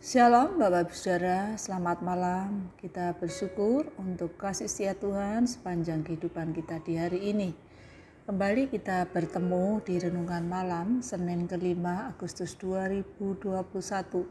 Shalom 0.00 0.56
Bapak 0.56 0.88
Ibu 0.88 0.96
Saudara, 0.96 1.60
selamat 1.60 2.00
malam. 2.00 2.72
Kita 2.80 3.12
bersyukur 3.20 3.92
untuk 4.00 4.32
kasih 4.40 4.64
setia 4.64 4.96
Tuhan 4.96 5.44
sepanjang 5.44 6.00
kehidupan 6.00 6.56
kita 6.56 6.80
di 6.80 6.96
hari 6.96 7.28
ini. 7.28 7.52
Kembali 8.24 8.72
kita 8.72 9.04
bertemu 9.12 9.84
di 9.84 10.00
Renungan 10.00 10.48
Malam 10.48 11.04
Senin 11.04 11.44
kelima 11.44 12.08
Agustus 12.16 12.56
2021. 12.56 14.24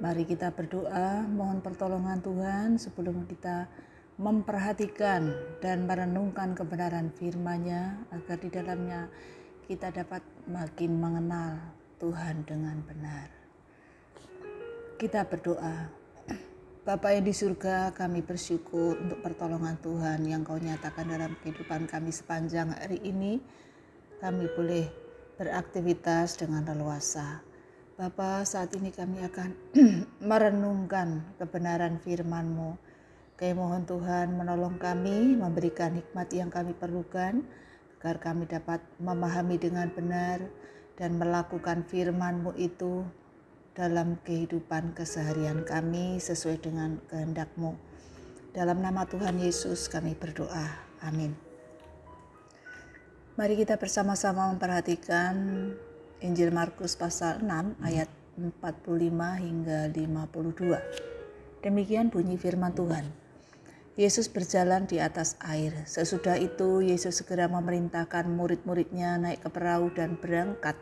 Mari 0.00 0.24
kita 0.24 0.48
berdoa, 0.56 1.20
mohon 1.28 1.60
pertolongan 1.60 2.24
Tuhan 2.24 2.80
sebelum 2.80 3.28
kita 3.28 3.68
memperhatikan 4.16 5.36
dan 5.60 5.84
merenungkan 5.84 6.56
kebenaran 6.56 7.12
firman-Nya 7.12 8.08
agar 8.08 8.40
di 8.40 8.48
dalamnya 8.48 9.12
kita 9.68 9.92
dapat 9.92 10.24
makin 10.48 10.96
mengenal 10.96 11.60
Tuhan 12.00 12.48
dengan 12.48 12.80
benar. 12.88 13.41
Kita 15.02 15.26
berdoa. 15.26 15.90
Bapa 16.86 17.10
yang 17.10 17.26
di 17.26 17.34
surga, 17.34 17.90
kami 17.90 18.22
bersyukur 18.22 18.94
untuk 19.02 19.18
pertolongan 19.18 19.74
Tuhan 19.82 20.22
yang 20.22 20.46
kau 20.46 20.54
nyatakan 20.54 21.10
dalam 21.10 21.34
kehidupan 21.42 21.90
kami 21.90 22.14
sepanjang 22.14 22.70
hari 22.70 23.02
ini. 23.02 23.42
Kami 24.22 24.46
boleh 24.54 24.86
beraktivitas 25.34 26.38
dengan 26.38 26.70
leluasa. 26.70 27.42
Bapa, 27.98 28.46
saat 28.46 28.78
ini 28.78 28.94
kami 28.94 29.26
akan 29.26 29.50
merenungkan 30.30 31.34
kebenaran 31.34 31.98
firman-Mu. 31.98 32.78
Kami 33.34 33.58
mohon 33.58 33.82
Tuhan 33.82 34.38
menolong 34.38 34.78
kami, 34.78 35.34
memberikan 35.34 35.98
hikmat 35.98 36.30
yang 36.30 36.46
kami 36.46 36.78
perlukan, 36.78 37.42
agar 37.98 38.22
kami 38.22 38.46
dapat 38.46 38.78
memahami 39.02 39.58
dengan 39.58 39.90
benar 39.90 40.46
dan 40.94 41.18
melakukan 41.18 41.82
firman-Mu 41.90 42.54
itu 42.54 43.02
dalam 43.72 44.20
kehidupan 44.20 44.92
keseharian 44.92 45.64
kami 45.64 46.20
sesuai 46.20 46.60
dengan 46.60 47.00
kehendak-Mu. 47.08 47.72
Dalam 48.52 48.84
nama 48.84 49.08
Tuhan 49.08 49.40
Yesus 49.40 49.88
kami 49.88 50.12
berdoa. 50.12 50.68
Amin. 51.00 51.32
Mari 53.32 53.56
kita 53.56 53.80
bersama-sama 53.80 54.52
memperhatikan 54.52 55.34
Injil 56.20 56.52
Markus 56.52 57.00
pasal 57.00 57.40
6 57.40 57.80
ayat 57.80 58.12
45 58.36 59.40
hingga 59.40 59.88
52. 59.88 61.64
Demikian 61.64 62.12
bunyi 62.12 62.36
firman 62.36 62.76
Tuhan. 62.76 63.08
Yesus 63.96 64.28
berjalan 64.28 64.84
di 64.84 65.00
atas 65.00 65.40
air. 65.40 65.72
Sesudah 65.88 66.36
itu 66.36 66.84
Yesus 66.84 67.24
segera 67.24 67.48
memerintahkan 67.48 68.28
murid-muridnya 68.28 69.16
naik 69.20 69.44
ke 69.44 69.48
perahu 69.52 69.92
dan 69.92 70.20
berangkat 70.20 70.76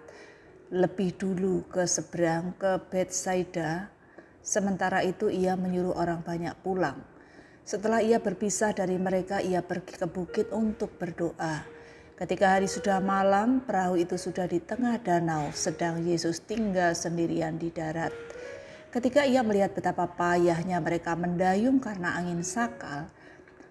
lebih 0.71 1.19
dulu 1.19 1.67
ke 1.67 1.83
seberang 1.83 2.55
ke 2.55 2.79
Bethsaida. 2.87 3.91
Sementara 4.39 5.03
itu 5.03 5.27
ia 5.27 5.59
menyuruh 5.59 5.99
orang 5.99 6.23
banyak 6.23 6.55
pulang. 6.63 7.03
Setelah 7.67 7.99
ia 8.01 8.23
berpisah 8.23 8.71
dari 8.71 8.95
mereka, 8.95 9.43
ia 9.43 9.61
pergi 9.67 9.99
ke 9.99 10.07
bukit 10.07 10.47
untuk 10.55 10.95
berdoa. 10.95 11.67
Ketika 12.15 12.55
hari 12.55 12.71
sudah 12.71 13.03
malam, 13.03 13.67
perahu 13.67 13.99
itu 13.99 14.15
sudah 14.15 14.47
di 14.47 14.63
tengah 14.63 15.03
danau, 15.03 15.51
sedang 15.51 16.07
Yesus 16.07 16.39
tinggal 16.47 16.95
sendirian 16.95 17.59
di 17.59 17.75
darat. 17.75 18.15
Ketika 18.95 19.27
ia 19.27 19.43
melihat 19.43 19.75
betapa 19.75 20.07
payahnya 20.07 20.83
mereka 20.83 21.15
mendayung 21.19 21.79
karena 21.79 22.15
angin 22.19 22.43
sakal, 22.43 23.11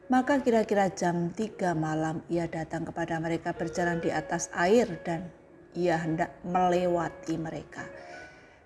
maka 0.07 0.41
kira-kira 0.41 0.89
jam 0.91 1.31
tiga 1.31 1.77
malam 1.77 2.23
ia 2.27 2.49
datang 2.49 2.87
kepada 2.87 3.21
mereka 3.21 3.53
berjalan 3.53 4.01
di 4.01 4.09
atas 4.09 4.49
air 4.57 4.89
dan 5.05 5.27
ia 5.79 5.95
hendak 5.95 6.35
melewati 6.43 7.39
mereka. 7.39 7.87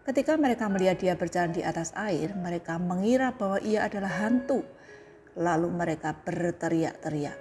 Ketika 0.04 0.36
mereka 0.36 0.68
melihat 0.68 0.98
dia 1.00 1.14
berjalan 1.16 1.54
di 1.54 1.62
atas 1.64 1.94
air, 1.96 2.34
mereka 2.36 2.76
mengira 2.82 3.32
bahwa 3.32 3.62
ia 3.64 3.86
adalah 3.88 4.12
hantu. 4.26 4.66
Lalu 5.38 5.70
mereka 5.72 6.12
berteriak-teriak, 6.12 7.38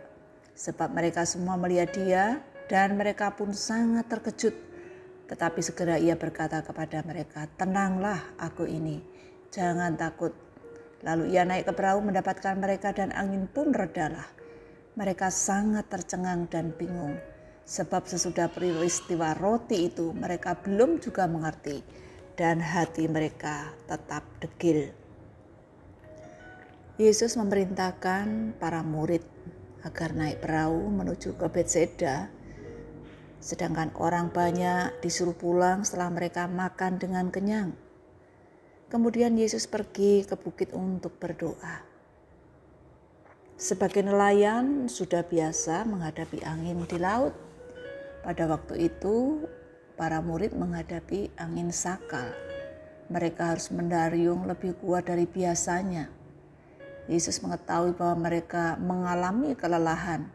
sebab 0.54 0.94
mereka 0.94 1.26
semua 1.26 1.58
melihat 1.58 1.90
dia, 1.90 2.24
dan 2.70 2.94
mereka 2.94 3.34
pun 3.34 3.50
sangat 3.50 4.06
terkejut. 4.06 4.54
Tetapi 5.26 5.60
segera 5.64 5.98
ia 5.98 6.14
berkata 6.14 6.62
kepada 6.62 7.02
mereka, 7.02 7.50
"Tenanglah, 7.58 8.36
aku 8.38 8.68
ini, 8.68 9.02
jangan 9.50 9.98
takut." 9.98 10.32
Lalu 11.02 11.34
ia 11.34 11.42
naik 11.42 11.66
ke 11.66 11.72
perahu 11.74 11.98
mendapatkan 11.98 12.54
mereka, 12.62 12.94
dan 12.94 13.10
angin 13.10 13.50
pun 13.50 13.74
redalah. 13.74 14.30
Mereka 14.94 15.34
sangat 15.34 15.90
tercengang 15.90 16.46
dan 16.46 16.70
bingung 16.78 17.31
Sebab 17.72 18.04
sesudah 18.04 18.52
peristiwa 18.52 19.32
roti 19.32 19.88
itu 19.88 20.12
mereka 20.12 20.60
belum 20.60 21.00
juga 21.00 21.24
mengerti 21.24 21.80
dan 22.36 22.60
hati 22.60 23.08
mereka 23.08 23.72
tetap 23.88 24.28
degil. 24.44 24.92
Yesus 27.00 27.32
memerintahkan 27.40 28.60
para 28.60 28.84
murid 28.84 29.24
agar 29.88 30.12
naik 30.12 30.44
perahu 30.44 30.92
menuju 30.92 31.32
ke 31.40 31.46
Bethsaida 31.48 32.28
sedangkan 33.40 33.90
orang 33.98 34.28
banyak 34.28 35.02
disuruh 35.02 35.34
pulang 35.34 35.82
setelah 35.82 36.12
mereka 36.12 36.44
makan 36.46 37.00
dengan 37.00 37.32
kenyang. 37.32 37.72
Kemudian 38.92 39.34
Yesus 39.34 39.64
pergi 39.64 40.28
ke 40.28 40.36
bukit 40.36 40.76
untuk 40.76 41.16
berdoa. 41.16 41.82
Sebagai 43.56 44.04
nelayan 44.04 44.92
sudah 44.92 45.24
biasa 45.24 45.88
menghadapi 45.88 46.44
angin 46.44 46.84
di 46.84 47.00
laut, 47.00 47.51
pada 48.22 48.46
waktu 48.46 48.86
itu, 48.86 49.46
para 49.98 50.22
murid 50.22 50.54
menghadapi 50.54 51.34
angin 51.36 51.74
sakal. 51.74 52.30
Mereka 53.10 53.54
harus 53.54 53.68
mendariung 53.74 54.46
lebih 54.46 54.78
kuat 54.78 55.10
dari 55.10 55.26
biasanya. 55.26 56.08
Yesus 57.10 57.42
mengetahui 57.42 57.98
bahwa 57.98 58.30
mereka 58.30 58.78
mengalami 58.78 59.58
kelelahan, 59.58 60.30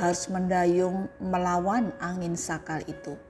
harus 0.00 0.24
mendayung 0.32 1.12
melawan 1.20 1.92
angin 2.00 2.32
sakal 2.32 2.80
itu. 2.88 3.20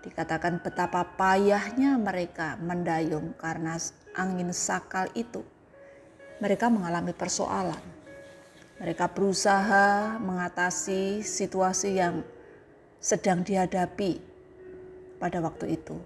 Dikatakan 0.00 0.64
betapa 0.64 1.04
payahnya 1.04 2.00
mereka 2.00 2.56
mendayung 2.56 3.36
karena 3.36 3.76
angin 4.16 4.56
sakal 4.56 5.12
itu. 5.12 5.44
Mereka 6.40 6.72
mengalami 6.72 7.12
persoalan. 7.12 7.82
Mereka 8.78 9.10
berusaha 9.10 10.16
mengatasi 10.22 11.20
situasi 11.20 11.98
yang 11.98 12.22
sedang 12.98 13.46
dihadapi 13.46 14.18
pada 15.22 15.38
waktu 15.42 15.78
itu. 15.78 15.98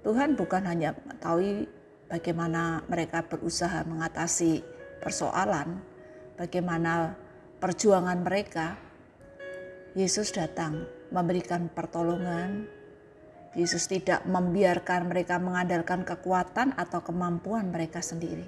Tuhan 0.00 0.38
bukan 0.38 0.64
hanya 0.64 0.96
mengetahui 0.96 1.68
bagaimana 2.08 2.82
mereka 2.88 3.20
berusaha 3.26 3.84
mengatasi 3.84 4.64
persoalan, 5.02 5.82
bagaimana 6.40 7.14
perjuangan 7.60 8.18
mereka. 8.24 8.80
Yesus 9.92 10.30
datang 10.30 10.86
memberikan 11.10 11.66
pertolongan. 11.66 12.64
Yesus 13.58 13.90
tidak 13.90 14.22
membiarkan 14.30 15.10
mereka 15.10 15.42
mengandalkan 15.42 16.06
kekuatan 16.06 16.78
atau 16.78 17.02
kemampuan 17.02 17.74
mereka 17.74 17.98
sendiri. 17.98 18.46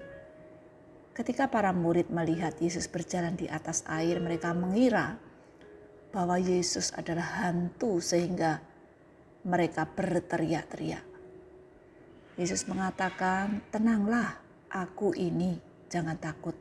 Ketika 1.12 1.50
para 1.50 1.74
murid 1.74 2.08
melihat 2.08 2.54
Yesus 2.62 2.86
berjalan 2.86 3.34
di 3.34 3.50
atas 3.50 3.82
air, 3.90 4.22
mereka 4.22 4.54
mengira 4.54 5.18
bahwa 6.12 6.36
Yesus 6.36 6.92
adalah 6.92 7.42
hantu 7.42 7.98
sehingga 7.98 8.60
mereka 9.42 9.88
berteriak-teriak. 9.88 11.02
Yesus 12.36 12.68
mengatakan, 12.68 13.64
"Tenanglah, 13.72 14.38
aku 14.68 15.16
ini, 15.16 15.58
jangan 15.88 16.16
takut." 16.20 16.54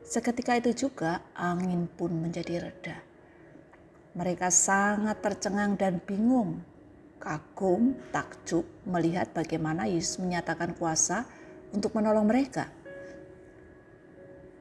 Seketika 0.00 0.56
itu 0.56 0.88
juga 0.88 1.22
angin 1.36 1.86
pun 1.86 2.10
menjadi 2.14 2.66
reda. 2.66 2.98
Mereka 4.16 4.50
sangat 4.50 5.22
tercengang 5.22 5.78
dan 5.78 6.02
bingung, 6.02 6.58
kagum, 7.22 7.94
takjub 8.10 8.66
melihat 8.88 9.30
bagaimana 9.30 9.86
Yesus 9.86 10.18
menyatakan 10.18 10.74
kuasa 10.74 11.28
untuk 11.70 11.94
menolong 11.94 12.26
mereka. 12.26 12.66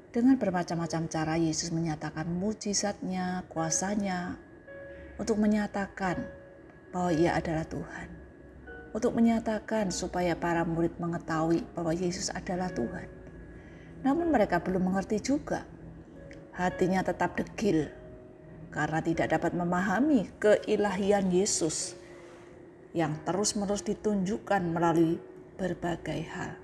Dengan 0.09 0.41
bermacam-macam 0.41 1.05
cara 1.05 1.37
Yesus 1.37 1.69
menyatakan 1.69 2.25
mujizatnya, 2.25 3.45
kuasanya 3.45 4.41
untuk 5.21 5.37
menyatakan 5.37 6.25
bahwa 6.89 7.13
ia 7.13 7.37
adalah 7.37 7.61
Tuhan. 7.69 8.09
Untuk 8.89 9.13
menyatakan 9.13 9.93
supaya 9.93 10.33
para 10.33 10.65
murid 10.65 10.97
mengetahui 10.97 11.61
bahwa 11.77 11.93
Yesus 11.93 12.33
adalah 12.33 12.73
Tuhan. 12.73 13.05
Namun 14.01 14.33
mereka 14.33 14.57
belum 14.57 14.89
mengerti 14.89 15.21
juga. 15.21 15.61
Hatinya 16.57 17.05
tetap 17.05 17.37
degil 17.37 17.93
karena 18.73 19.05
tidak 19.05 19.29
dapat 19.29 19.53
memahami 19.53 20.25
keilahian 20.41 21.29
Yesus 21.29 21.93
yang 22.97 23.13
terus-menerus 23.29 23.85
ditunjukkan 23.85 24.61
melalui 24.73 25.21
berbagai 25.53 26.25
hal. 26.33 26.57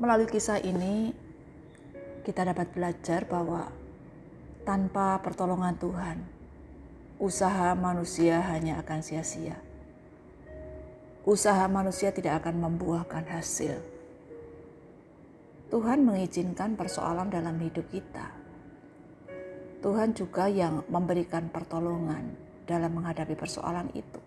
Melalui 0.00 0.24
kisah 0.24 0.56
ini, 0.64 1.12
kita 2.20 2.44
dapat 2.44 2.70
belajar 2.72 3.24
bahwa 3.24 3.72
tanpa 4.64 5.18
pertolongan 5.24 5.74
Tuhan, 5.80 6.18
usaha 7.20 7.72
manusia 7.76 8.40
hanya 8.48 8.80
akan 8.80 9.00
sia-sia. 9.00 9.56
usaha 11.20 11.68
manusia 11.68 12.08
tidak 12.16 12.40
akan 12.42 12.64
membuahkan 12.64 13.28
hasil. 13.28 13.76
Tuhan 15.68 16.02
mengizinkan 16.02 16.74
persoalan 16.80 17.28
dalam 17.28 17.60
hidup 17.60 17.84
kita. 17.92 18.32
Tuhan 19.84 20.16
juga 20.16 20.48
yang 20.48 20.80
memberikan 20.88 21.52
pertolongan 21.52 22.34
dalam 22.64 22.96
menghadapi 22.96 23.36
persoalan 23.36 23.92
itu. 23.92 24.20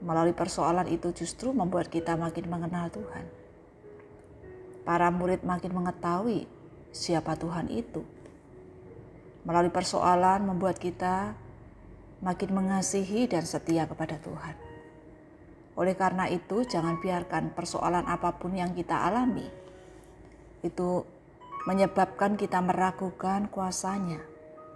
Melalui 0.00 0.32
persoalan 0.32 0.88
itu 0.88 1.10
justru 1.12 1.50
membuat 1.52 1.90
kita 1.90 2.14
makin 2.14 2.46
mengenal 2.48 2.88
Tuhan. 2.88 3.26
Para 4.86 5.10
murid 5.12 5.42
makin 5.42 5.74
mengetahui 5.74 6.59
siapa 6.90 7.38
Tuhan 7.38 7.70
itu. 7.70 8.02
Melalui 9.46 9.72
persoalan 9.72 10.44
membuat 10.44 10.76
kita 10.76 11.32
makin 12.20 12.50
mengasihi 12.52 13.24
dan 13.24 13.48
setia 13.48 13.88
kepada 13.88 14.20
Tuhan. 14.20 14.54
Oleh 15.80 15.96
karena 15.96 16.28
itu, 16.28 16.66
jangan 16.68 17.00
biarkan 17.00 17.56
persoalan 17.56 18.04
apa 18.04 18.36
pun 18.36 18.52
yang 18.52 18.76
kita 18.76 19.00
alami 19.08 19.48
itu 20.60 21.08
menyebabkan 21.64 22.36
kita 22.36 22.60
meragukan 22.60 23.48
kuasanya, 23.48 24.20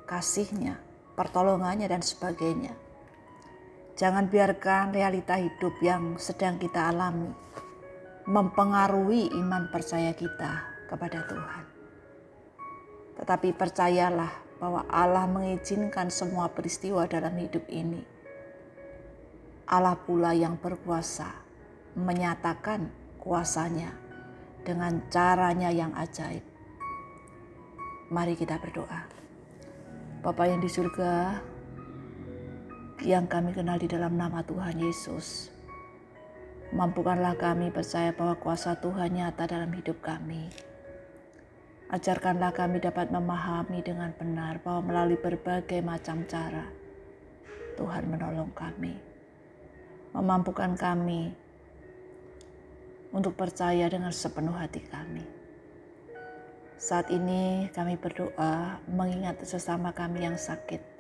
kasihnya, 0.09 0.81
pertolongannya, 1.13 1.85
dan 1.89 2.01
sebagainya. 2.01 2.73
Jangan 4.01 4.33
biarkan 4.33 4.97
realita 4.97 5.37
hidup 5.37 5.77
yang 5.85 6.17
sedang 6.17 6.57
kita 6.57 6.89
alami 6.89 7.31
mempengaruhi 8.25 9.37
iman 9.37 9.69
percaya 9.69 10.17
kita 10.17 10.65
kepada 10.89 11.29
Tuhan. 11.29 11.74
Tetapi 13.25 13.57
percayalah 13.57 14.61
bahwa 14.61 14.85
Allah 14.93 15.25
mengizinkan 15.25 16.13
semua 16.13 16.53
peristiwa 16.53 17.09
dalam 17.09 17.33
hidup 17.41 17.65
ini. 17.73 18.05
Allah 19.65 19.97
pula 19.97 20.37
yang 20.37 20.61
berkuasa 20.61 21.33
menyatakan 21.97 22.93
kuasanya 23.17 23.97
dengan 24.61 25.01
caranya 25.09 25.73
yang 25.73 25.97
ajaib. 25.97 26.45
Mari 28.13 28.37
kita 28.37 28.61
berdoa. 28.61 29.09
Bapa 30.21 30.45
yang 30.45 30.61
di 30.61 30.69
surga, 30.69 31.41
yang 33.09 33.25
kami 33.25 33.57
kenal 33.57 33.81
di 33.81 33.89
dalam 33.89 34.21
nama 34.21 34.45
Tuhan 34.45 34.85
Yesus. 34.85 35.49
Mampukanlah 36.77 37.41
kami 37.41 37.73
percaya 37.73 38.13
bahwa 38.13 38.37
kuasa 38.37 38.77
Tuhan 38.85 39.17
nyata 39.17 39.49
dalam 39.49 39.73
hidup 39.73 40.05
kami. 40.05 40.74
Ajarkanlah 41.93 42.57
kami 42.57 42.81
dapat 42.81 43.13
memahami 43.13 43.85
dengan 43.85 44.15
benar 44.17 44.63
bahwa 44.65 44.89
melalui 44.93 45.21
berbagai 45.21 45.85
macam 45.85 46.25
cara 46.25 46.65
Tuhan 47.77 48.09
menolong 48.09 48.53
kami. 48.57 48.97
Memampukan 50.17 50.79
kami 50.79 51.35
untuk 53.13 53.37
percaya 53.37 53.91
dengan 53.91 54.15
sepenuh 54.15 54.55
hati 54.55 54.81
kami. 54.87 55.27
Saat 56.81 57.13
ini 57.13 57.69
kami 57.75 58.01
berdoa 58.01 58.81
mengingat 58.89 59.43
sesama 59.45 59.93
kami 59.93 60.25
yang 60.25 60.39
sakit 60.39 60.95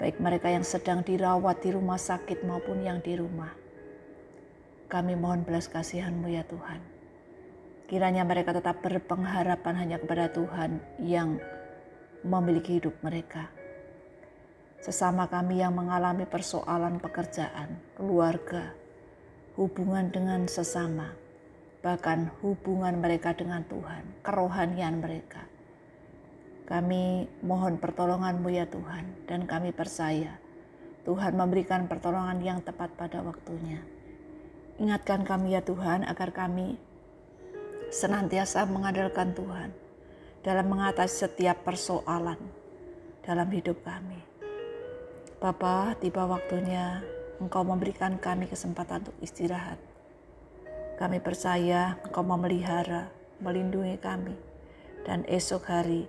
baik 0.00 0.16
mereka 0.16 0.48
yang 0.48 0.64
sedang 0.64 1.04
dirawat 1.04 1.60
di 1.60 1.76
rumah 1.76 2.00
sakit 2.00 2.40
maupun 2.48 2.80
yang 2.80 3.04
di 3.04 3.20
rumah. 3.20 3.52
Kami 4.88 5.12
mohon 5.12 5.44
belas 5.44 5.68
kasihan-Mu 5.68 6.32
ya 6.32 6.42
Tuhan. 6.48 6.89
Kiranya 7.90 8.22
mereka 8.22 8.54
tetap 8.54 8.78
berpengharapan 8.86 9.74
hanya 9.74 9.98
kepada 9.98 10.30
Tuhan 10.30 10.78
yang 11.02 11.42
memiliki 12.22 12.78
hidup 12.78 12.94
mereka. 13.02 13.50
Sesama 14.78 15.26
kami 15.26 15.58
yang 15.58 15.74
mengalami 15.74 16.24
persoalan 16.24 17.02
pekerjaan, 17.02 17.82
keluarga, 17.98 18.72
hubungan 19.58 20.08
dengan 20.14 20.46
sesama, 20.46 21.12
bahkan 21.82 22.30
hubungan 22.46 23.02
mereka 23.02 23.34
dengan 23.34 23.66
Tuhan, 23.66 24.22
kerohanian 24.22 25.02
mereka 25.02 25.50
kami 26.70 27.26
mohon 27.42 27.82
pertolongan-Mu 27.82 28.46
ya 28.54 28.62
Tuhan 28.70 29.26
dan 29.26 29.42
kami 29.42 29.74
percaya 29.74 30.38
Tuhan 31.02 31.34
memberikan 31.34 31.90
pertolongan 31.90 32.38
yang 32.38 32.62
tepat 32.62 32.94
pada 32.94 33.26
waktunya. 33.26 33.82
Ingatkan 34.78 35.26
kami 35.26 35.58
ya 35.58 35.66
Tuhan 35.66 36.06
agar 36.06 36.30
kami 36.30 36.78
senantiasa 37.90 38.64
mengandalkan 38.64 39.34
Tuhan 39.36 39.70
dalam 40.40 40.66
mengatasi 40.70 41.28
setiap 41.28 41.66
persoalan 41.66 42.38
dalam 43.20 43.50
hidup 43.52 43.82
kami. 43.84 44.22
Bapa, 45.42 45.98
tiba 45.98 46.24
waktunya 46.24 47.04
Engkau 47.40 47.64
memberikan 47.64 48.20
kami 48.20 48.48
kesempatan 48.48 49.04
untuk 49.04 49.16
istirahat. 49.20 49.80
Kami 50.96 51.20
percaya 51.20 51.96
Engkau 52.04 52.24
memelihara, 52.24 53.08
melindungi 53.40 53.96
kami, 54.00 54.36
dan 55.04 55.24
esok 55.28 55.64
hari 55.68 56.04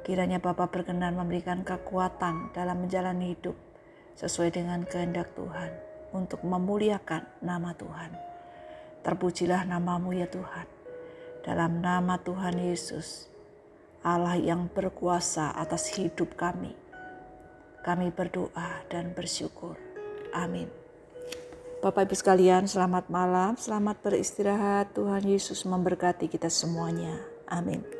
Kiranya 0.00 0.40
Bapa 0.40 0.64
berkenan 0.72 1.12
memberikan 1.12 1.60
kekuatan 1.60 2.56
dalam 2.56 2.82
menjalani 2.82 3.36
hidup 3.36 3.52
sesuai 4.16 4.56
dengan 4.56 4.80
kehendak 4.88 5.36
Tuhan 5.36 5.70
untuk 6.16 6.40
memuliakan 6.40 7.28
nama 7.44 7.76
Tuhan. 7.76 8.10
Terpujilah 9.04 9.68
namamu 9.68 10.16
ya 10.16 10.24
Tuhan. 10.24 10.79
Dalam 11.40 11.80
nama 11.80 12.20
Tuhan 12.20 12.60
Yesus, 12.60 13.30
Allah 14.04 14.36
yang 14.36 14.68
berkuasa 14.68 15.56
atas 15.56 15.88
hidup 15.96 16.36
kami. 16.36 16.76
Kami 17.80 18.12
berdoa 18.12 18.84
dan 18.92 19.16
bersyukur. 19.16 19.76
Amin. 20.36 20.68
Bapak 21.80 22.12
Ibu 22.12 22.16
sekalian, 22.16 22.68
selamat 22.68 23.08
malam, 23.08 23.56
selamat 23.56 24.04
beristirahat. 24.04 24.92
Tuhan 24.92 25.24
Yesus 25.24 25.64
memberkati 25.64 26.28
kita 26.28 26.52
semuanya. 26.52 27.16
Amin. 27.48 27.99